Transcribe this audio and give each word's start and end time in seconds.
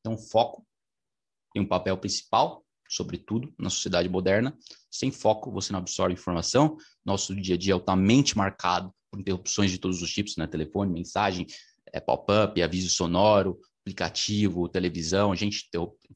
Então, 0.00 0.16
foco 0.16 0.66
tem 1.52 1.62
um 1.62 1.66
papel 1.66 1.96
principal, 1.96 2.64
sobretudo 2.88 3.52
na 3.58 3.70
sociedade 3.70 4.08
moderna. 4.08 4.56
Sem 4.90 5.10
foco, 5.10 5.50
você 5.50 5.72
não 5.72 5.80
absorve 5.80 6.14
informação. 6.14 6.76
Nosso 7.04 7.34
dia 7.34 7.54
a 7.54 7.58
dia 7.58 7.72
é 7.72 7.74
altamente 7.74 8.36
marcado 8.36 8.92
por 9.10 9.20
interrupções 9.20 9.70
de 9.70 9.78
todos 9.78 10.02
os 10.02 10.12
tipos, 10.12 10.36
né? 10.36 10.46
Telefone, 10.46 10.92
mensagem, 10.92 11.46
é, 11.92 12.00
pop-up, 12.00 12.60
aviso 12.60 12.90
sonoro, 12.90 13.58
aplicativo, 13.80 14.68
televisão, 14.68 15.34
gente 15.34 15.68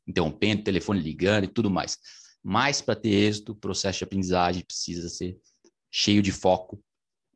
interrompendo, 0.07 0.65
telefone 0.65 1.01
ligando 1.01 1.45
e 1.45 1.49
tudo 1.49 1.71
mais. 1.71 1.97
Mas 2.43 2.81
para 2.81 2.97
ter 2.97 3.11
êxito, 3.11 3.53
o 3.53 3.57
processo 3.57 3.99
de 3.99 4.05
aprendizagem 4.05 4.65
precisa 4.65 5.09
ser 5.09 5.39
cheio 5.91 6.23
de 6.23 6.33
foco 6.33 6.83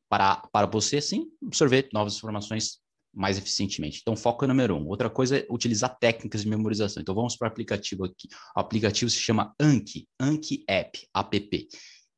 para, 0.09 0.37
para 0.53 0.67
você, 0.67 1.01
sim, 1.01 1.31
absorver 1.43 1.89
novas 1.93 2.17
informações 2.17 2.81
mais 3.15 3.39
eficientemente. 3.39 4.01
Então, 4.01 4.17
foco 4.17 4.45
é 4.45 4.49
número 4.49 4.77
um. 4.77 4.89
Outra 4.89 5.09
coisa 5.09 5.39
é 5.39 5.47
utilizar 5.51 5.97
técnicas 5.99 6.43
de 6.43 6.49
memorização. 6.49 7.01
Então, 7.01 7.15
vamos 7.15 7.37
para 7.37 7.47
o 7.47 7.51
aplicativo 7.51 8.05
aqui. 8.05 8.29
O 8.57 8.61
aplicativo 8.61 9.11
se 9.11 9.19
chama 9.19 9.55
Anki, 9.61 10.09
Anki 10.21 10.65
App, 10.69 11.07
app. 11.15 11.69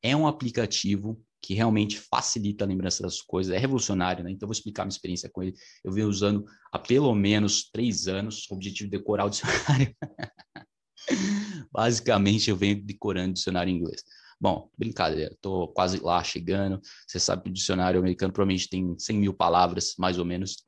É 0.03 0.17
um 0.17 0.27
aplicativo 0.27 1.21
que 1.43 1.55
realmente 1.55 1.99
facilita 1.99 2.65
a 2.65 2.69
lembrança 2.69 3.03
das 3.03 3.21
coisas, 3.21 3.55
é 3.55 3.59
revolucionário, 3.59 4.25
né? 4.25 4.31
Então, 4.31 4.49
vou 4.49 4.53
explicar 4.53 4.85
minha 4.85 4.91
experiência 4.91 5.31
com 5.31 5.43
ele. 5.43 5.55
Eu 5.85 5.93
venho 5.93 6.09
usando 6.09 6.45
há 6.73 6.79
pelo 6.79 7.15
menos 7.15 7.71
três 7.71 8.09
anos, 8.09 8.51
o 8.51 8.55
objetivo 8.55 8.91
de 8.91 8.97
decorar 8.97 9.27
o 9.27 9.31
dicionário. 9.31 9.95
Basicamente, 11.71 12.51
eu 12.51 12.57
venho 12.57 12.83
decorando 12.83 13.31
o 13.31 13.35
dicionário 13.35 13.71
em 13.71 13.77
inglês. 13.77 14.03
Bom, 14.39 14.71
brincadeira, 14.77 15.33
estou 15.33 15.69
quase 15.69 15.99
lá 15.99 16.23
chegando. 16.23 16.81
Você 17.07 17.19
sabe 17.19 17.45
que 17.45 17.51
o 17.51 17.53
dicionário 17.53 17.99
americano 17.99 18.33
provavelmente 18.33 18.69
tem 18.69 18.99
100 18.99 19.19
mil 19.19 19.33
palavras, 19.33 19.95
mais 19.99 20.19
ou 20.19 20.25
menos. 20.25 20.66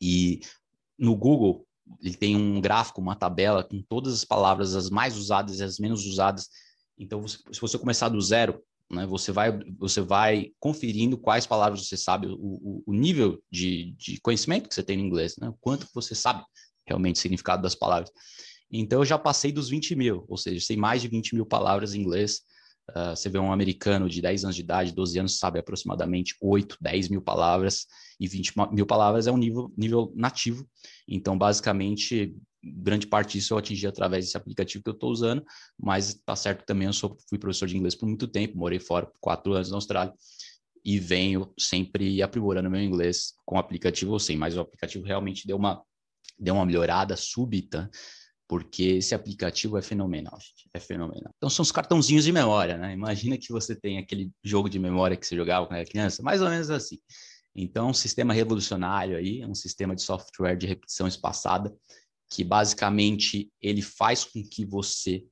E 0.00 0.40
no 0.98 1.16
Google, 1.16 1.66
ele 2.00 2.16
tem 2.16 2.36
um 2.36 2.60
gráfico, 2.60 3.00
uma 3.00 3.16
tabela 3.16 3.62
com 3.62 3.82
todas 3.82 4.14
as 4.14 4.24
palavras, 4.24 4.74
as 4.74 4.90
mais 4.90 5.16
usadas 5.16 5.60
e 5.60 5.64
as 5.64 5.78
menos 5.78 6.04
usadas. 6.06 6.48
Então, 6.98 7.26
se 7.26 7.60
você 7.60 7.78
começar 7.78 8.08
do 8.08 8.20
zero, 8.20 8.62
né, 8.90 9.06
você, 9.06 9.32
vai, 9.32 9.58
você 9.78 10.00
vai 10.00 10.50
conferindo 10.60 11.18
quais 11.18 11.46
palavras 11.46 11.86
você 11.86 11.96
sabe, 11.96 12.26
o, 12.26 12.36
o, 12.38 12.82
o 12.86 12.92
nível 12.92 13.42
de, 13.50 13.94
de, 13.98 14.20
conhecimento 14.20 14.68
que 14.68 14.74
você 14.74 14.82
tem 14.82 14.96
no 14.96 15.04
inglês, 15.04 15.36
né, 15.40 15.48
o 15.48 15.56
quanto 15.60 15.88
você 15.94 16.14
sabe 16.14 16.44
realmente 16.86 17.16
o 17.16 17.18
significado 17.18 17.62
das 17.62 17.74
palavras. 17.74 18.10
Então, 18.70 19.00
eu 19.00 19.04
já 19.04 19.18
passei 19.18 19.52
dos 19.52 19.68
20 19.68 19.94
mil, 19.94 20.24
ou 20.28 20.36
seja, 20.36 20.64
sei 20.64 20.76
mais 20.76 21.00
de 21.00 21.08
20 21.08 21.34
mil 21.34 21.46
palavras 21.46 21.94
em 21.94 22.00
inglês. 22.00 22.42
Uh, 22.90 23.16
você 23.16 23.30
vê 23.30 23.38
um 23.38 23.52
americano 23.52 24.08
de 24.08 24.20
10 24.20 24.44
anos 24.44 24.56
de 24.56 24.62
idade, 24.62 24.92
12 24.92 25.18
anos, 25.18 25.38
sabe 25.38 25.58
aproximadamente 25.58 26.36
8, 26.40 26.76
10 26.80 27.08
mil 27.08 27.22
palavras, 27.22 27.86
e 28.20 28.28
20 28.28 28.52
mil 28.72 28.86
palavras 28.86 29.26
é 29.26 29.32
um 29.32 29.38
nível, 29.38 29.72
nível 29.76 30.12
nativo. 30.14 30.68
Então, 31.08 31.36
basicamente, 31.36 32.36
grande 32.62 33.06
parte 33.06 33.38
disso 33.38 33.54
eu 33.54 33.58
atingi 33.58 33.86
através 33.86 34.24
desse 34.24 34.36
aplicativo 34.36 34.82
que 34.84 34.90
eu 34.90 34.94
estou 34.94 35.10
usando, 35.10 35.44
mas 35.78 36.14
tá 36.24 36.36
certo 36.36 36.64
também, 36.64 36.86
eu 36.86 36.92
sou, 36.92 37.16
fui 37.28 37.38
professor 37.38 37.66
de 37.66 37.76
inglês 37.76 37.94
por 37.94 38.06
muito 38.06 38.28
tempo, 38.28 38.56
morei 38.56 38.78
fora 38.78 39.06
por 39.06 39.18
quatro 39.20 39.52
anos 39.52 39.70
na 39.70 39.76
Austrália, 39.76 40.12
e 40.84 40.98
venho 40.98 41.52
sempre 41.58 42.22
aprimorando 42.22 42.70
meu 42.70 42.80
inglês 42.80 43.34
com 43.44 43.56
o 43.56 43.58
aplicativo 43.58 44.12
ou 44.12 44.18
sem, 44.18 44.36
mas 44.36 44.56
o 44.56 44.60
aplicativo 44.60 45.04
realmente 45.04 45.46
deu 45.46 45.56
uma, 45.56 45.82
deu 46.38 46.54
uma 46.54 46.66
melhorada 46.66 47.16
súbita, 47.16 47.90
porque 48.46 48.82
esse 48.82 49.14
aplicativo 49.14 49.78
é 49.78 49.82
fenomenal, 49.82 50.38
gente, 50.38 50.68
é 50.74 50.80
fenomenal. 50.80 51.32
Então 51.36 51.48
são 51.48 51.62
os 51.62 51.72
cartãozinhos 51.72 52.24
de 52.24 52.32
memória, 52.32 52.76
né? 52.76 52.92
Imagina 52.92 53.38
que 53.38 53.50
você 53.50 53.74
tem 53.74 53.98
aquele 53.98 54.30
jogo 54.42 54.68
de 54.68 54.78
memória 54.78 55.16
que 55.16 55.26
você 55.26 55.34
jogava 55.34 55.66
quando 55.66 55.78
era 55.78 55.88
criança, 55.88 56.22
mais 56.22 56.42
ou 56.42 56.50
menos 56.50 56.70
assim. 56.70 56.98
Então, 57.56 57.90
um 57.90 57.94
sistema 57.94 58.34
revolucionário 58.34 59.16
aí, 59.16 59.44
um 59.46 59.54
sistema 59.54 59.94
de 59.94 60.02
software 60.02 60.56
de 60.56 60.66
repetição 60.66 61.06
espaçada, 61.06 61.74
que 62.30 62.42
basicamente 62.42 63.50
ele 63.62 63.80
faz 63.80 64.24
com 64.24 64.42
que 64.42 64.64
você 64.64 65.24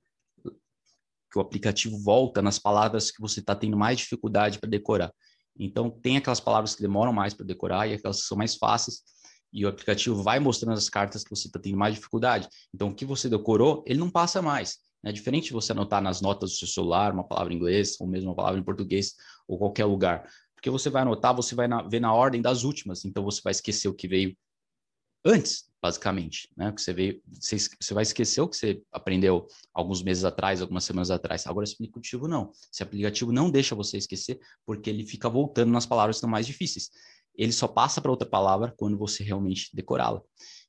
que 1.32 1.38
o 1.38 1.40
aplicativo 1.40 1.98
volta 1.98 2.42
nas 2.42 2.58
palavras 2.58 3.10
que 3.10 3.18
você 3.18 3.40
está 3.40 3.56
tendo 3.56 3.74
mais 3.74 3.98
dificuldade 3.98 4.58
para 4.58 4.68
decorar. 4.68 5.10
Então, 5.58 5.90
tem 5.90 6.18
aquelas 6.18 6.40
palavras 6.40 6.74
que 6.74 6.82
demoram 6.82 7.12
mais 7.12 7.32
para 7.32 7.46
decorar 7.46 7.88
e 7.88 7.94
aquelas 7.94 8.20
que 8.20 8.26
são 8.26 8.36
mais 8.36 8.54
fáceis, 8.54 9.02
e 9.52 9.66
o 9.66 9.68
aplicativo 9.68 10.22
vai 10.22 10.40
mostrando 10.40 10.76
as 10.76 10.88
cartas 10.88 11.22
que 11.22 11.30
você 11.30 11.46
está 11.46 11.58
tendo 11.58 11.76
mais 11.76 11.94
dificuldade. 11.94 12.48
Então, 12.74 12.88
o 12.88 12.94
que 12.94 13.04
você 13.04 13.28
decorou, 13.28 13.84
ele 13.86 13.98
não 13.98 14.10
passa 14.10 14.40
mais. 14.40 14.78
É 15.04 15.12
diferente 15.12 15.46
de 15.46 15.52
você 15.52 15.72
anotar 15.72 16.00
nas 16.00 16.20
notas 16.20 16.52
do 16.52 16.56
seu 16.56 16.68
celular 16.68 17.12
uma 17.12 17.26
palavra 17.26 17.52
em 17.52 17.56
inglês, 17.56 18.00
ou 18.00 18.06
mesmo 18.06 18.30
uma 18.30 18.36
palavra 18.36 18.60
em 18.60 18.64
português, 18.64 19.14
ou 19.46 19.58
qualquer 19.58 19.84
lugar. 19.84 20.28
Porque 20.54 20.70
você 20.70 20.88
vai 20.88 21.02
anotar, 21.02 21.34
você 21.34 21.54
vai 21.54 21.66
na, 21.66 21.82
ver 21.82 22.00
na 22.00 22.14
ordem 22.14 22.40
das 22.40 22.62
últimas, 22.62 23.04
então 23.04 23.24
você 23.24 23.40
vai 23.42 23.50
esquecer 23.50 23.88
o 23.88 23.94
que 23.94 24.06
veio 24.06 24.36
antes, 25.24 25.64
basicamente, 25.82 26.48
né? 26.56 26.70
Que 26.70 26.80
você 26.80 26.92
veio, 26.92 27.20
você, 27.26 27.56
você 27.58 27.92
vai 27.92 28.02
esquecer 28.02 28.40
o 28.40 28.48
que 28.48 28.56
você 28.56 28.80
aprendeu 28.92 29.46
alguns 29.74 30.02
meses 30.02 30.24
atrás, 30.24 30.62
algumas 30.62 30.84
semanas 30.84 31.10
atrás. 31.10 31.46
Agora, 31.48 31.64
esse 31.64 31.74
aplicativo 31.74 32.28
não. 32.28 32.52
Esse 32.72 32.82
aplicativo 32.82 33.32
não 33.32 33.50
deixa 33.50 33.74
você 33.74 33.98
esquecer, 33.98 34.38
porque 34.64 34.88
ele 34.88 35.04
fica 35.04 35.28
voltando 35.28 35.72
nas 35.72 35.84
palavras 35.84 36.16
que 36.16 36.18
estão 36.18 36.30
mais 36.30 36.46
difíceis 36.46 36.90
ele 37.34 37.52
só 37.52 37.66
passa 37.66 38.00
para 38.00 38.10
outra 38.10 38.28
palavra 38.28 38.74
quando 38.76 38.96
você 38.98 39.22
realmente 39.22 39.70
decorá-la. 39.74 40.20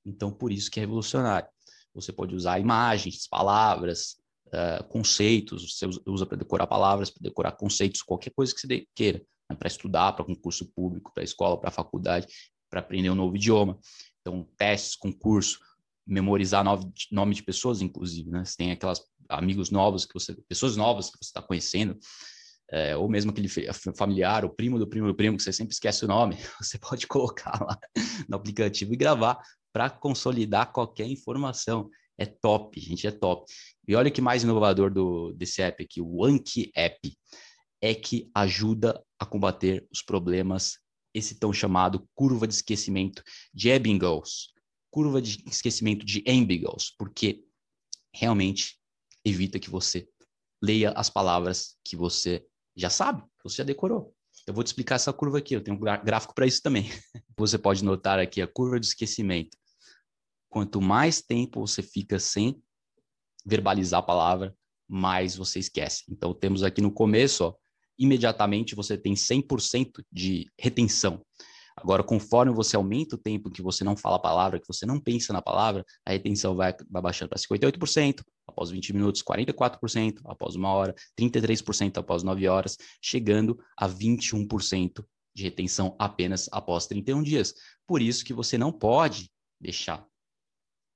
Então, 0.05 0.31
por 0.31 0.51
isso 0.51 0.69
que 0.69 0.79
é 0.79 0.81
revolucionário. 0.81 1.47
Você 1.93 2.11
pode 2.11 2.35
usar 2.35 2.59
imagens, 2.59 3.27
palavras, 3.27 4.17
uh, 4.47 4.83
conceitos, 4.85 5.75
você 5.75 5.87
usa 6.07 6.25
para 6.25 6.37
decorar 6.37 6.67
palavras, 6.67 7.09
para 7.09 7.21
decorar 7.21 7.51
conceitos, 7.53 8.01
qualquer 8.01 8.31
coisa 8.31 8.53
que 8.53 8.61
você 8.61 8.87
queira, 8.95 9.21
né? 9.49 9.55
para 9.55 9.67
estudar, 9.67 10.13
para 10.13 10.25
concurso 10.25 10.65
público, 10.73 11.11
para 11.13 11.23
escola, 11.23 11.59
para 11.59 11.71
faculdade, 11.71 12.27
para 12.69 12.79
aprender 12.79 13.09
um 13.09 13.15
novo 13.15 13.35
idioma. 13.35 13.77
Então, 14.21 14.47
testes, 14.57 14.95
concurso, 14.95 15.59
memorizar 16.05 16.63
nome, 17.11 17.35
de 17.35 17.43
pessoas, 17.43 17.81
inclusive, 17.81 18.29
né? 18.29 18.43
Você 18.43 18.57
tem 18.57 18.71
aquelas 18.71 19.01
amigos 19.29 19.69
novos 19.69 20.05
que 20.05 20.13
você, 20.13 20.35
pessoas 20.47 20.75
novas 20.75 21.09
que 21.09 21.17
você 21.17 21.29
está 21.29 21.41
conhecendo, 21.41 21.97
é, 22.73 22.97
ou 22.97 23.07
mesmo 23.07 23.29
aquele 23.29 23.47
familiar, 23.95 24.43
o 24.43 24.49
primo 24.49 24.79
do 24.79 24.87
primo 24.87 25.05
do 25.05 25.13
primo, 25.13 25.37
que 25.37 25.43
você 25.43 25.53
sempre 25.53 25.73
esquece 25.73 26.03
o 26.03 26.07
nome, 26.07 26.37
você 26.59 26.79
pode 26.79 27.05
colocar 27.05 27.63
lá 27.63 27.77
no 28.27 28.35
aplicativo 28.35 28.91
e 28.91 28.97
gravar 28.97 29.39
para 29.71 29.91
consolidar 29.91 30.71
qualquer 30.71 31.07
informação. 31.07 31.87
É 32.17 32.25
top, 32.25 32.79
gente, 32.79 33.05
é 33.05 33.11
top. 33.11 33.45
E 33.87 33.95
olha 33.95 34.09
que 34.09 34.21
mais 34.21 34.41
inovador 34.41 34.91
do, 34.91 35.33
desse 35.33 35.61
app 35.61 35.83
aqui, 35.83 36.01
o 36.01 36.25
Anki 36.25 36.71
App, 36.75 37.15
é 37.79 37.93
que 37.93 38.31
ajuda 38.33 39.03
a 39.19 39.25
combater 39.25 39.85
os 39.91 40.01
problemas, 40.01 40.79
esse 41.13 41.35
tão 41.35 41.53
chamado 41.53 42.07
curva 42.15 42.47
de 42.47 42.55
esquecimento 42.55 43.21
de 43.53 43.69
Ebbinghaus, 43.69 44.51
curva 44.89 45.21
de 45.21 45.43
esquecimento 45.47 46.03
de 46.03 46.23
Ebbinghaus, 46.25 46.91
porque 46.97 47.43
realmente 48.11 48.79
evita 49.23 49.59
que 49.59 49.69
você 49.69 50.07
leia 50.63 50.91
as 50.91 51.09
palavras 51.09 51.75
que 51.83 51.95
você 51.95 52.43
já 52.75 52.89
sabe, 52.89 53.23
você 53.43 53.57
já 53.57 53.63
decorou. 53.63 54.13
Eu 54.47 54.53
vou 54.53 54.63
te 54.63 54.67
explicar 54.67 54.95
essa 54.95 55.13
curva 55.13 55.37
aqui, 55.37 55.55
eu 55.55 55.63
tenho 55.63 55.77
um 55.77 55.79
gráfico 55.79 56.33
para 56.33 56.45
isso 56.45 56.61
também. 56.61 56.89
Você 57.37 57.57
pode 57.57 57.83
notar 57.83 58.19
aqui 58.19 58.41
a 58.41 58.47
curva 58.47 58.79
de 58.79 58.87
esquecimento. 58.87 59.57
Quanto 60.49 60.81
mais 60.81 61.21
tempo 61.21 61.65
você 61.65 61.81
fica 61.81 62.19
sem 62.19 62.61
verbalizar 63.45 64.01
a 64.01 64.03
palavra, 64.03 64.55
mais 64.87 65.35
você 65.35 65.59
esquece. 65.59 66.03
Então, 66.09 66.33
temos 66.33 66.61
aqui 66.61 66.79
no 66.81 66.91
começo, 66.91 67.45
ó, 67.45 67.55
imediatamente 67.97 68.75
você 68.75 68.97
tem 68.97 69.15
100% 69.15 70.03
de 70.11 70.51
retenção. 70.59 71.25
Agora, 71.83 72.01
conforme 72.01 72.53
você 72.53 72.77
aumenta 72.77 73.15
o 73.15 73.17
tempo 73.17 73.51
que 73.51 73.61
você 73.61 73.83
não 73.83 73.97
fala 73.97 74.15
a 74.15 74.19
palavra, 74.19 74.57
que 74.57 74.65
você 74.65 74.85
não 74.85 75.01
pensa 75.01 75.33
na 75.33 75.41
palavra, 75.41 75.85
a 76.05 76.11
retenção 76.11 76.55
vai, 76.55 76.73
vai 76.89 77.01
baixando 77.01 77.27
para 77.27 77.37
58%, 77.37 78.23
após 78.47 78.69
20 78.69 78.93
minutos, 78.93 79.21
44%, 79.21 80.21
após 80.23 80.55
uma 80.55 80.71
hora, 80.71 80.95
33% 81.19 81.97
após 81.97 82.23
9 82.23 82.47
horas, 82.47 82.77
chegando 83.01 83.59
a 83.77 83.87
21% 83.89 85.03
de 85.35 85.43
retenção 85.43 85.93
apenas 85.99 86.47
após 86.53 86.87
31 86.87 87.21
dias. 87.21 87.53
Por 87.85 88.01
isso 88.01 88.23
que 88.23 88.33
você 88.33 88.57
não 88.57 88.71
pode 88.71 89.29
deixar 89.59 90.07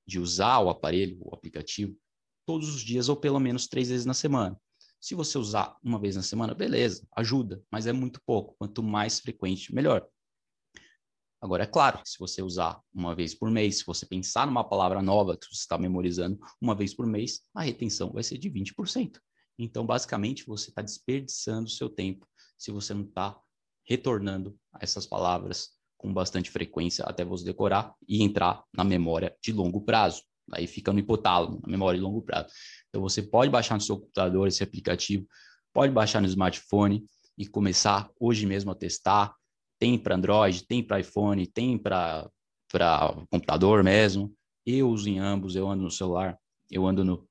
de 0.06 0.18
usar 0.18 0.58
o 0.60 0.70
aparelho, 0.70 1.18
o 1.20 1.34
aplicativo, 1.34 1.94
todos 2.46 2.74
os 2.74 2.80
dias 2.80 3.10
ou 3.10 3.16
pelo 3.16 3.38
menos 3.38 3.66
três 3.66 3.90
vezes 3.90 4.06
na 4.06 4.14
semana. 4.14 4.58
Se 4.98 5.14
você 5.14 5.36
usar 5.36 5.76
uma 5.84 6.00
vez 6.00 6.16
na 6.16 6.22
semana, 6.22 6.54
beleza, 6.54 7.06
ajuda, 7.14 7.62
mas 7.70 7.86
é 7.86 7.92
muito 7.92 8.22
pouco. 8.24 8.56
Quanto 8.58 8.82
mais 8.82 9.20
frequente, 9.20 9.74
melhor. 9.74 10.08
Agora, 11.40 11.62
é 11.62 11.66
claro, 11.66 12.00
se 12.04 12.18
você 12.18 12.42
usar 12.42 12.80
uma 12.92 13.14
vez 13.14 13.32
por 13.32 13.50
mês, 13.50 13.78
se 13.78 13.86
você 13.86 14.04
pensar 14.04 14.46
numa 14.46 14.68
palavra 14.68 15.00
nova 15.00 15.36
que 15.36 15.46
você 15.46 15.60
está 15.60 15.78
memorizando 15.78 16.38
uma 16.60 16.74
vez 16.74 16.92
por 16.92 17.06
mês, 17.06 17.42
a 17.54 17.62
retenção 17.62 18.12
vai 18.12 18.24
ser 18.24 18.38
de 18.38 18.50
20%. 18.50 19.20
Então, 19.56 19.86
basicamente, 19.86 20.44
você 20.46 20.70
está 20.70 20.82
desperdiçando 20.82 21.66
o 21.66 21.70
seu 21.70 21.88
tempo 21.88 22.26
se 22.56 22.72
você 22.72 22.92
não 22.92 23.02
está 23.02 23.38
retornando 23.84 24.58
essas 24.80 25.06
palavras 25.06 25.70
com 25.96 26.12
bastante 26.12 26.50
frequência 26.50 27.04
até 27.04 27.24
você 27.24 27.44
decorar 27.44 27.94
e 28.06 28.22
entrar 28.22 28.64
na 28.72 28.84
memória 28.84 29.36
de 29.42 29.52
longo 29.52 29.80
prazo. 29.80 30.22
Aí 30.52 30.66
fica 30.66 30.92
no 30.92 30.98
hipotálamo, 30.98 31.60
na 31.62 31.68
memória 31.70 31.98
de 31.98 32.04
longo 32.04 32.22
prazo. 32.22 32.52
Então, 32.88 33.00
você 33.00 33.22
pode 33.22 33.50
baixar 33.50 33.76
no 33.76 33.80
seu 33.80 33.98
computador 33.98 34.48
esse 34.48 34.62
aplicativo, 34.62 35.26
pode 35.72 35.92
baixar 35.92 36.20
no 36.20 36.26
smartphone 36.26 37.04
e 37.36 37.46
começar 37.46 38.10
hoje 38.18 38.46
mesmo 38.46 38.70
a 38.70 38.74
testar, 38.74 39.34
tem 39.78 39.98
para 39.98 40.16
Android, 40.16 40.66
tem 40.66 40.82
para 40.82 41.00
iPhone, 41.00 41.46
tem 41.46 41.78
para 41.78 42.30
computador 43.30 43.82
mesmo. 43.82 44.34
Eu 44.66 44.90
uso 44.90 45.08
em 45.08 45.18
ambos, 45.18 45.56
eu 45.56 45.68
ando 45.68 45.84
no 45.84 45.90
celular, 45.90 46.38
eu 46.70 46.86
ando 46.86 47.04
no 47.04 47.26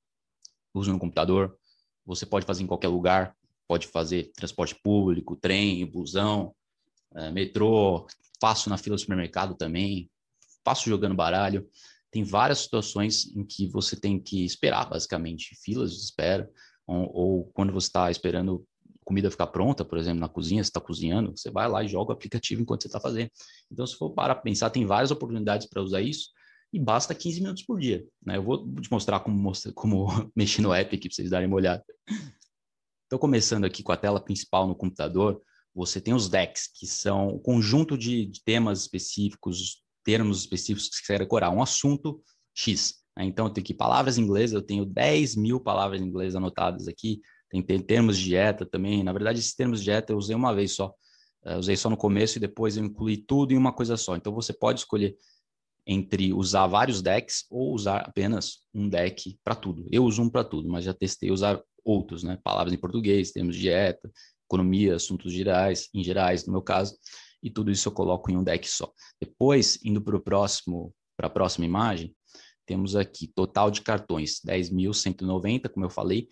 uso 0.73 0.91
no 0.91 0.99
computador. 0.99 1.57
Você 2.05 2.25
pode 2.25 2.45
fazer 2.45 2.63
em 2.63 2.67
qualquer 2.67 2.87
lugar, 2.87 3.35
pode 3.67 3.87
fazer 3.87 4.31
transporte 4.33 4.75
público, 4.75 5.35
trem, 5.35 5.85
busão, 5.85 6.55
é, 7.15 7.31
metrô, 7.31 8.07
faço 8.39 8.69
na 8.69 8.77
fila 8.77 8.95
do 8.95 8.99
supermercado 8.99 9.55
também, 9.55 10.09
faço 10.63 10.89
jogando 10.89 11.15
baralho. 11.15 11.67
Tem 12.09 12.23
várias 12.23 12.59
situações 12.59 13.25
em 13.35 13.43
que 13.43 13.67
você 13.67 13.99
tem 13.99 14.19
que 14.19 14.45
esperar, 14.45 14.89
basicamente, 14.89 15.55
filas 15.61 15.91
de 15.91 15.99
espera, 15.99 16.49
ou, 16.85 17.11
ou 17.13 17.45
quando 17.53 17.73
você 17.73 17.87
está 17.87 18.09
esperando 18.09 18.65
comida 19.07 19.31
ficar 19.31 19.47
pronta, 19.47 19.85
por 19.85 19.97
exemplo, 19.97 20.19
na 20.19 20.27
cozinha, 20.27 20.61
você 20.61 20.67
está 20.67 20.81
cozinhando, 20.81 21.31
você 21.31 21.49
vai 21.49 21.69
lá 21.69 21.81
e 21.81 21.87
joga 21.87 22.11
o 22.11 22.13
aplicativo 22.13 22.61
enquanto 22.61 22.81
você 22.81 22.89
está 22.89 22.99
fazendo. 22.99 23.31
Então, 23.71 23.87
se 23.87 23.95
for 23.95 24.11
para 24.11 24.35
pensar, 24.35 24.69
tem 24.69 24.85
várias 24.85 25.11
oportunidades 25.11 25.65
para 25.65 25.81
usar 25.81 26.01
isso 26.01 26.29
e 26.73 26.77
basta 26.77 27.15
15 27.15 27.39
minutos 27.39 27.63
por 27.63 27.79
dia. 27.79 28.05
Né? 28.21 28.35
Eu 28.35 28.43
vou 28.43 28.69
te 28.81 28.91
mostrar 28.91 29.21
como, 29.21 29.53
como 29.73 30.07
mexer 30.35 30.61
no 30.61 30.73
app 30.73 30.93
aqui 30.93 31.07
para 31.07 31.15
vocês 31.15 31.29
darem 31.29 31.47
uma 31.47 31.55
olhada. 31.55 31.85
Então, 33.05 33.17
começando 33.17 33.63
aqui 33.63 33.81
com 33.81 33.93
a 33.93 33.97
tela 33.97 34.19
principal 34.19 34.67
no 34.67 34.75
computador, 34.75 35.41
você 35.73 36.01
tem 36.01 36.13
os 36.13 36.27
decks, 36.27 36.67
que 36.67 36.85
são 36.85 37.29
o 37.29 37.39
conjunto 37.39 37.97
de, 37.97 38.25
de 38.25 38.43
temas 38.43 38.81
específicos, 38.81 39.81
termos 40.03 40.39
específicos 40.41 40.89
que 40.89 40.97
você 40.97 41.13
quer 41.13 41.19
decorar, 41.19 41.49
um 41.49 41.61
assunto 41.61 42.21
X. 42.53 42.95
Né? 43.17 43.23
Então, 43.23 43.45
eu 43.45 43.53
tenho 43.53 43.63
aqui 43.63 43.73
palavras 43.73 44.17
em 44.17 44.23
inglês, 44.23 44.51
eu 44.51 44.61
tenho 44.61 44.85
10 44.85 45.37
mil 45.37 45.61
palavras 45.61 46.01
em 46.01 46.05
inglês 46.05 46.35
anotadas 46.35 46.89
aqui, 46.89 47.21
tem, 47.49 47.79
termos 47.79 48.17
de 48.17 48.25
dieta 48.25 48.65
também. 48.65 49.03
Na 49.03 49.13
verdade, 49.13 49.39
esses 49.39 49.55
termos 49.55 49.79
de 49.79 49.85
dieta 49.85 50.13
eu 50.13 50.17
usei 50.17 50.35
uma 50.35 50.53
vez 50.53 50.73
só. 50.73 50.93
Eu 51.43 51.59
usei 51.59 51.77
só 51.77 51.89
no 51.89 51.97
começo 51.97 52.37
e 52.37 52.41
depois 52.41 52.75
eu 52.75 52.83
incluí 52.83 53.17
tudo 53.17 53.53
em 53.53 53.57
uma 53.57 53.71
coisa 53.71 53.95
só. 53.95 54.15
Então, 54.15 54.33
você 54.33 54.53
pode 54.53 54.79
escolher 54.79 55.15
entre 55.85 56.33
usar 56.33 56.67
vários 56.67 57.01
decks 57.01 57.45
ou 57.49 57.73
usar 57.73 57.99
apenas 57.99 58.59
um 58.73 58.89
deck 58.89 59.39
para 59.43 59.55
tudo. 59.55 59.87
Eu 59.89 60.03
uso 60.03 60.21
um 60.21 60.29
para 60.29 60.43
tudo, 60.43 60.67
mas 60.67 60.83
já 60.83 60.93
testei 60.93 61.31
usar 61.31 61.61
outros, 61.83 62.23
né? 62.23 62.37
Palavras 62.43 62.73
em 62.73 62.77
português, 62.77 63.31
termos 63.31 63.55
de 63.55 63.61
dieta, 63.61 64.11
economia, 64.45 64.95
assuntos 64.95 65.31
gerais, 65.31 65.87
em 65.93 66.03
gerais, 66.03 66.45
no 66.45 66.51
meu 66.51 66.61
caso, 66.61 66.97
e 67.41 67.49
tudo 67.49 67.71
isso 67.71 67.87
eu 67.87 67.93
coloco 67.93 68.29
em 68.29 68.35
um 68.35 68.43
deck 68.43 68.67
só. 68.67 68.91
Depois, 69.21 69.79
indo 69.83 70.01
para 70.01 70.17
o 70.17 70.19
próximo, 70.19 70.93
para 71.15 71.27
a 71.27 71.29
próxima 71.29 71.65
imagem, 71.65 72.13
temos 72.65 72.95
aqui 72.95 73.27
total 73.27 73.71
de 73.71 73.81
cartões, 73.81 74.41
10.190, 74.45 75.69
como 75.69 75.85
eu 75.85 75.89
falei, 75.89 76.27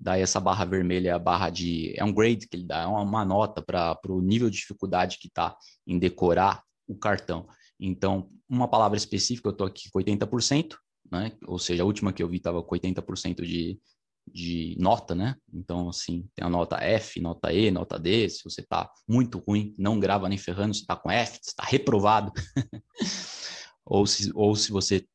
daí 0.00 0.22
essa 0.22 0.40
barra 0.40 0.64
vermelha 0.64 1.10
é 1.10 1.12
a 1.12 1.18
barra 1.18 1.50
de. 1.50 1.92
É 1.96 2.02
um 2.02 2.12
grade 2.12 2.48
que 2.48 2.56
ele 2.56 2.64
dá, 2.64 2.82
é 2.82 2.86
uma 2.86 3.24
nota 3.24 3.60
para 3.60 3.98
o 4.08 4.22
nível 4.22 4.48
de 4.48 4.56
dificuldade 4.56 5.18
que 5.18 5.28
está 5.28 5.54
em 5.86 5.98
decorar 5.98 6.62
o 6.88 6.96
cartão. 6.96 7.46
Então, 7.78 8.30
uma 8.48 8.66
palavra 8.66 8.96
específica, 8.96 9.48
eu 9.48 9.52
estou 9.52 9.66
aqui 9.66 9.90
com 9.90 9.98
80%, 9.98 10.76
né? 11.10 11.32
Ou 11.46 11.58
seja, 11.58 11.82
a 11.82 11.86
última 11.86 12.12
que 12.12 12.22
eu 12.22 12.28
vi 12.28 12.38
estava 12.38 12.62
com 12.62 12.74
80% 12.74 13.42
de, 13.42 13.78
de 14.26 14.76
nota, 14.78 15.14
né? 15.14 15.36
Então, 15.52 15.88
assim, 15.90 16.26
tem 16.34 16.46
a 16.46 16.50
nota 16.50 16.76
F, 16.76 17.20
nota 17.20 17.52
E, 17.52 17.70
nota 17.70 17.98
D. 17.98 18.28
Se 18.28 18.42
você 18.42 18.62
está 18.62 18.90
muito 19.06 19.38
ruim, 19.46 19.74
não 19.78 20.00
grava 20.00 20.28
nem 20.28 20.38
ferrando, 20.38 20.74
você 20.74 20.80
está 20.80 20.96
com 20.96 21.10
F, 21.10 21.40
está 21.42 21.64
reprovado. 21.64 22.32
ou, 23.84 24.06
se, 24.06 24.30
ou 24.34 24.56
se 24.56 24.72
você 24.72 25.06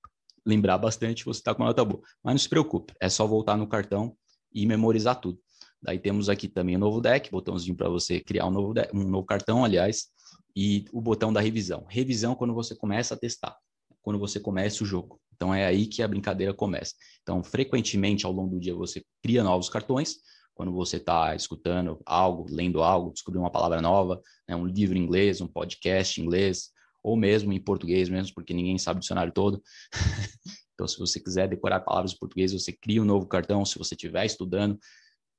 lembrar 0.45 0.77
bastante, 0.77 1.25
você 1.25 1.39
está 1.39 1.55
com 1.55 1.63
nota 1.63 1.83
boa. 1.83 2.01
Mas 2.23 2.33
não 2.33 2.39
se 2.39 2.49
preocupe, 2.49 2.93
é 3.01 3.09
só 3.09 3.25
voltar 3.25 3.57
no 3.57 3.67
cartão 3.67 4.15
e 4.55 4.65
memorizar 4.65 5.19
tudo. 5.19 5.39
Daí 5.83 5.99
temos 5.99 6.29
aqui 6.29 6.47
também 6.47 6.77
o 6.77 6.79
novo 6.79 7.01
deck, 7.01 7.29
botãozinho 7.29 7.75
para 7.75 7.89
você 7.89 8.19
criar 8.19 8.47
um 8.47 8.51
novo, 8.51 8.73
deck, 8.73 8.95
um 8.95 9.03
novo 9.03 9.25
cartão, 9.25 9.63
aliás, 9.63 10.05
e 10.55 10.85
o 10.91 11.01
botão 11.01 11.31
da 11.31 11.41
revisão. 11.41 11.85
Revisão 11.89 12.33
quando 12.33 12.53
você 12.53 12.73
começa 12.75 13.13
a 13.13 13.17
testar, 13.17 13.55
quando 14.01 14.17
você 14.17 14.39
começa 14.39 14.83
o 14.83 14.87
jogo. 14.87 15.19
Então 15.35 15.53
é 15.53 15.65
aí 15.65 15.85
que 15.85 16.01
a 16.01 16.07
brincadeira 16.07 16.53
começa. 16.53 16.93
Então, 17.21 17.43
frequentemente 17.43 18.25
ao 18.25 18.31
longo 18.31 18.55
do 18.55 18.59
dia 18.59 18.73
você 18.73 19.03
cria 19.21 19.43
novos 19.43 19.69
cartões. 19.69 20.15
Quando 20.55 20.71
você 20.71 20.95
está 20.95 21.35
escutando 21.35 21.99
algo, 22.05 22.45
lendo 22.49 22.81
algo, 22.81 23.11
descobrindo 23.11 23.43
uma 23.43 23.51
palavra 23.51 23.81
nova, 23.81 24.21
né, 24.47 24.55
um 24.55 24.65
livro 24.65 24.97
em 24.97 25.01
inglês, 25.01 25.41
um 25.41 25.47
podcast 25.47 26.19
em 26.19 26.23
inglês, 26.23 26.69
ou 27.03 27.17
mesmo 27.17 27.51
em 27.51 27.59
português 27.59 28.07
mesmo, 28.07 28.33
porque 28.33 28.53
ninguém 28.53 28.77
sabe 28.77 28.97
o 28.97 29.01
dicionário 29.01 29.33
todo. 29.33 29.61
Então, 30.75 30.87
se 30.87 30.99
você 30.99 31.19
quiser 31.19 31.47
decorar 31.47 31.79
palavras 31.79 32.13
em 32.13 32.17
português, 32.17 32.53
você 32.53 32.71
cria 32.71 33.01
um 33.01 33.05
novo 33.05 33.25
cartão. 33.25 33.65
Se 33.65 33.77
você 33.79 33.95
estiver 33.95 34.25
estudando 34.25 34.77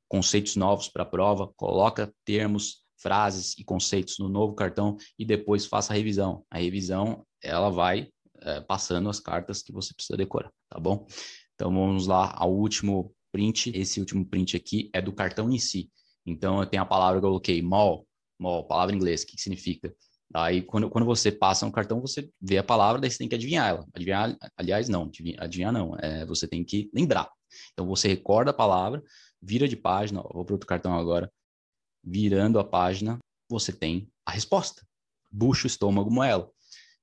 conceitos 0.08 0.56
novos 0.56 0.88
para 0.88 1.02
a 1.02 1.06
prova, 1.06 1.52
coloca 1.56 2.12
termos, 2.24 2.84
frases 2.98 3.54
e 3.58 3.64
conceitos 3.64 4.18
no 4.18 4.28
novo 4.28 4.54
cartão 4.54 4.96
e 5.18 5.24
depois 5.24 5.66
faça 5.66 5.92
a 5.92 5.96
revisão. 5.96 6.44
A 6.50 6.58
revisão, 6.58 7.26
ela 7.42 7.68
vai 7.68 8.08
é, 8.40 8.60
passando 8.62 9.08
as 9.10 9.20
cartas 9.20 9.62
que 9.62 9.72
você 9.72 9.92
precisa 9.94 10.16
decorar, 10.16 10.50
tá 10.70 10.80
bom? 10.80 11.06
Então, 11.54 11.72
vamos 11.72 12.06
lá 12.06 12.34
ao 12.36 12.52
último 12.52 13.14
print. 13.30 13.70
Esse 13.74 14.00
último 14.00 14.24
print 14.24 14.56
aqui 14.56 14.90
é 14.94 15.02
do 15.02 15.12
cartão 15.12 15.50
em 15.50 15.58
si. 15.58 15.90
Então, 16.24 16.60
eu 16.60 16.66
tenho 16.66 16.82
a 16.82 16.86
palavra 16.86 17.20
que 17.20 17.26
eu 17.26 17.30
coloquei, 17.30 17.60
mall, 17.60 18.06
mall, 18.38 18.66
palavra 18.66 18.94
em 18.94 18.98
inglês, 18.98 19.22
o 19.22 19.26
que, 19.26 19.36
que 19.36 19.42
significa? 19.42 19.94
Aí, 20.34 20.62
quando, 20.62 20.90
quando 20.90 21.04
você 21.04 21.30
passa 21.30 21.64
um 21.66 21.70
cartão, 21.70 22.00
você 22.00 22.28
vê 22.40 22.58
a 22.58 22.64
palavra, 22.64 23.00
daí 23.00 23.10
você 23.10 23.18
tem 23.18 23.28
que 23.28 23.34
adivinhar 23.34 23.68
ela. 23.68 23.86
Adivinhar, 23.94 24.36
aliás, 24.56 24.88
não, 24.88 25.10
adivinhar, 25.38 25.72
não, 25.72 25.96
é, 25.98 26.26
você 26.26 26.48
tem 26.48 26.64
que 26.64 26.90
lembrar. 26.92 27.30
Então, 27.72 27.86
você 27.86 28.08
recorda 28.08 28.50
a 28.50 28.54
palavra, 28.54 29.02
vira 29.40 29.68
de 29.68 29.76
página, 29.76 30.22
vou 30.22 30.44
para 30.44 30.54
outro 30.54 30.66
cartão 30.66 30.94
agora, 30.98 31.32
virando 32.02 32.58
a 32.58 32.64
página, 32.64 33.18
você 33.48 33.72
tem 33.72 34.08
a 34.24 34.32
resposta. 34.32 34.84
Bucho, 35.30 35.66
estômago, 35.66 36.10
moela. 36.10 36.50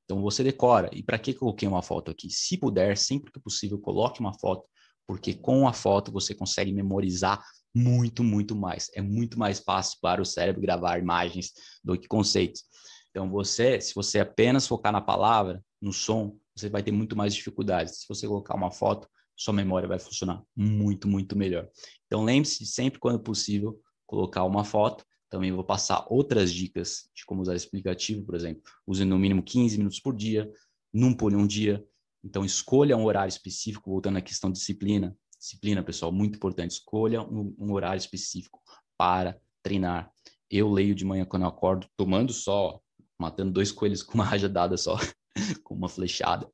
Então, 0.04 0.22
você 0.22 0.44
decora. 0.44 0.90
E 0.92 1.02
para 1.02 1.18
que 1.18 1.34
coloquei 1.34 1.68
uma 1.68 1.82
foto 1.82 2.12
aqui? 2.12 2.30
Se 2.30 2.58
puder, 2.58 2.98
sempre 2.98 3.32
que 3.32 3.40
possível, 3.40 3.80
coloque 3.80 4.20
uma 4.20 4.38
foto, 4.38 4.68
porque 5.08 5.34
com 5.34 5.68
a 5.68 5.74
foto 5.74 6.12
você 6.12 6.36
consegue 6.36 6.74
memorizar 6.74 7.42
muito, 7.74 8.24
muito 8.24 8.56
mais. 8.56 8.90
É 8.94 9.02
muito 9.02 9.40
mais 9.40 9.60
fácil 9.60 9.98
para 10.02 10.22
o 10.22 10.26
cérebro 10.26 10.62
gravar 10.62 11.00
imagens 11.00 11.52
do 11.84 11.98
que 11.98 12.08
conceitos. 12.08 12.64
Então, 13.14 13.30
você, 13.30 13.80
se 13.80 13.94
você 13.94 14.20
apenas 14.20 14.66
focar 14.66 14.92
na 14.92 15.00
palavra, 15.00 15.64
no 15.80 15.94
som, 15.94 16.36
você 16.56 16.68
vai 16.68 16.82
ter 16.82 16.92
muito 16.92 17.16
mais 17.16 17.36
dificuldades. 17.36 18.00
Se 18.00 18.08
você 18.10 18.28
colocar 18.28 18.56
uma 18.56 18.72
foto, 18.72 19.08
sua 19.36 19.54
memória 19.54 19.88
vai 19.88 20.00
funcionar 20.00 20.42
muito, 20.56 21.08
muito 21.08 21.38
melhor. 21.38 21.70
Então, 22.08 22.24
lembre-se 22.24 22.64
de 22.64 22.66
sempre, 22.66 23.00
quando 23.00 23.20
possível, 23.20 23.80
colocar 24.08 24.44
uma 24.46 24.64
foto. 24.64 25.06
Também 25.30 25.52
vou 25.52 25.64
passar 25.64 26.08
outras 26.10 26.52
dicas 26.52 27.08
de 27.16 27.24
como 27.24 27.44
usar 27.44 27.56
esse 27.56 27.68
aplicativo, 27.68 28.26
por 28.26 28.34
exemplo. 28.34 28.64
Use 28.88 29.06
no 29.06 29.20
mínimo 29.20 29.44
15 29.44 29.78
minutos 29.78 30.00
por 30.00 30.16
dia, 30.16 30.52
num 30.92 31.14
por 31.14 31.36
um 31.36 31.46
dia. 31.46 31.86
Então, 32.24 32.44
escolha 32.44 32.98
um 32.98 33.06
horário 33.06 33.30
específico, 33.30 33.92
voltando 33.92 34.18
à 34.18 34.22
questão 34.22 34.52
de 34.52 34.58
disciplina. 34.58 35.16
Disciplina, 35.38 35.84
pessoal, 35.84 36.12
muito 36.12 36.38
importante. 36.38 36.72
Escolha 36.72 37.22
um, 37.22 37.56
um 37.60 37.74
horário 37.74 38.00
específico 38.00 38.60
para 38.98 39.40
treinar. 39.62 40.12
Eu 40.50 40.72
leio 40.72 40.96
de 40.96 41.06
manhã 41.06 41.26
quando 41.26 41.44
eu 41.44 41.50
acordo, 41.50 41.88
tomando 41.96 42.34
sol, 42.34 42.84
matando 43.20 43.52
dois 43.52 43.72
coelhos 43.72 44.04
com 44.04 44.16
uma 44.16 44.26
rajadada 44.26 44.78
só, 44.78 44.98
com 45.64 45.76
uma 45.76 45.90
flechada. 45.90 46.48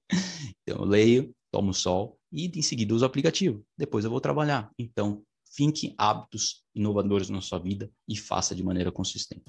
Então 0.61 0.83
eu 0.83 0.85
leio, 0.85 1.33
tomo 1.51 1.73
sol 1.73 2.17
e 2.31 2.47
em 2.47 2.61
seguida 2.61 2.93
uso 2.93 3.03
o 3.03 3.07
aplicativo. 3.07 3.63
Depois 3.77 4.05
eu 4.05 4.11
vou 4.11 4.21
trabalhar. 4.21 4.71
Então, 4.77 5.23
finque 5.55 5.95
hábitos 5.97 6.63
inovadores 6.75 7.29
na 7.29 7.41
sua 7.41 7.59
vida 7.59 7.91
e 8.07 8.15
faça 8.15 8.55
de 8.55 8.63
maneira 8.63 8.91
consistente. 8.91 9.43